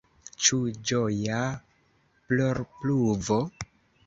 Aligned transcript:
Ĉu 0.45 0.57
ĝoja 0.91 1.41
plorpluvo? 2.31 3.41